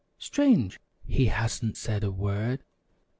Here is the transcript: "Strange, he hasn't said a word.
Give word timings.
"Strange, 0.17 0.79
he 1.05 1.27
hasn't 1.27 1.77
said 1.77 2.03
a 2.03 2.09
word. 2.09 2.63